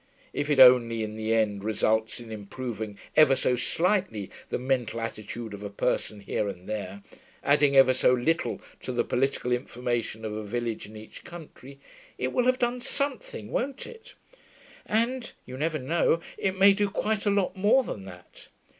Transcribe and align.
If 0.33 0.49
it 0.49 0.59
only 0.59 1.03
in 1.03 1.15
the 1.15 1.31
end 1.31 1.63
results 1.63 2.19
in 2.19 2.31
improving 2.31 2.97
ever 3.15 3.35
so 3.35 3.55
slightly 3.55 4.31
the 4.49 4.57
mental 4.57 4.99
attitude 4.99 5.53
of 5.53 5.61
a 5.61 5.69
person 5.69 6.21
here 6.21 6.47
and 6.47 6.67
there, 6.67 7.03
adding 7.43 7.75
ever 7.75 7.93
so 7.93 8.11
little 8.11 8.59
to 8.81 8.91
the 8.91 9.03
political 9.03 9.51
information 9.51 10.25
of 10.25 10.33
a 10.33 10.43
village 10.43 10.87
in 10.87 10.95
each 10.97 11.23
county, 11.23 11.79
it 12.17 12.33
will 12.33 12.45
have 12.45 12.57
done 12.57 12.81
something, 12.81 13.51
won't 13.51 13.85
it? 13.85 14.15
And 14.87 15.31
you 15.45 15.55
never 15.55 15.77
know 15.77 16.19
it 16.35 16.57
may 16.57 16.73
do 16.73 16.89
quite 16.89 17.27
a 17.27 17.29
lot 17.29 17.55
more 17.55 17.83
than 17.83 18.05
that. 18.05 18.47